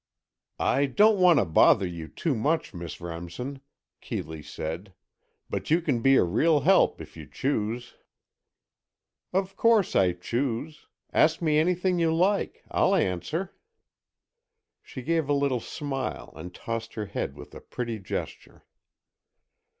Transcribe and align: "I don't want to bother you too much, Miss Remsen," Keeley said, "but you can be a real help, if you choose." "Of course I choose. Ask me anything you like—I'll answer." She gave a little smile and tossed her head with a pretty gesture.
"I 0.57 0.87
don't 0.87 1.19
want 1.19 1.37
to 1.37 1.45
bother 1.45 1.85
you 1.85 2.07
too 2.07 2.33
much, 2.33 2.73
Miss 2.73 2.99
Remsen," 2.99 3.61
Keeley 4.01 4.41
said, 4.41 4.95
"but 5.47 5.69
you 5.69 5.79
can 5.79 6.01
be 6.01 6.15
a 6.15 6.23
real 6.23 6.61
help, 6.61 6.99
if 6.99 7.15
you 7.15 7.27
choose." 7.27 7.93
"Of 9.31 9.55
course 9.55 9.95
I 9.95 10.13
choose. 10.13 10.87
Ask 11.13 11.39
me 11.39 11.59
anything 11.59 11.99
you 11.99 12.11
like—I'll 12.11 12.95
answer." 12.95 13.53
She 14.81 15.03
gave 15.03 15.29
a 15.29 15.33
little 15.33 15.59
smile 15.59 16.33
and 16.35 16.51
tossed 16.51 16.95
her 16.95 17.05
head 17.05 17.35
with 17.35 17.53
a 17.53 17.61
pretty 17.61 17.99
gesture. 17.99 18.63